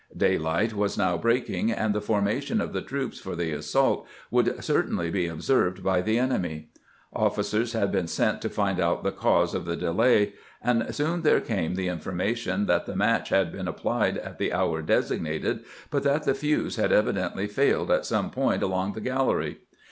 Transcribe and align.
Daylight 0.17 0.73
was 0.73 0.97
now 0.97 1.15
breaking, 1.15 1.71
and 1.71 1.93
the 1.93 2.01
foiTaation 2.01 2.59
of 2.59 2.73
the 2.73 2.81
troops 2.81 3.19
for 3.19 3.35
the 3.35 3.51
assault 3.51 4.07
would 4.31 4.63
certainly 4.63 5.11
be 5.11 5.27
observed 5.27 5.83
by 5.83 6.01
the 6.01 6.17
enemy. 6.17 6.69
Officers 7.13 7.73
had 7.73 7.91
been 7.91 8.07
sent 8.07 8.41
to 8.41 8.49
find 8.49 8.79
out 8.79 9.03
the 9.03 9.11
cause 9.11 9.53
of 9.53 9.65
the 9.65 9.75
delay. 9.75 10.33
EXPLODING 10.33 10.33
THE 10.33 10.65
MINE 10.65 10.77
263 10.91 10.91
and 10.91 10.95
soon 11.13 11.21
there 11.21 11.39
came 11.39 11.75
the 11.75 11.87
information 11.87 12.65
that 12.65 12.87
the 12.87 12.95
match 12.95 13.29
had 13.29 13.51
been 13.51 13.67
applied 13.67 14.17
at 14.17 14.39
the 14.39 14.51
hour 14.51 14.81
designated, 14.81 15.59
but 15.91 16.01
that 16.01 16.23
the 16.23 16.33
fuse 16.33 16.77
had 16.77 16.91
evidently 16.91 17.45
failed 17.45 17.91
at 17.91 18.03
some 18.07 18.31
point 18.31 18.63
along 18.63 18.93
the 18.93 19.01
gallery. 19.01 19.59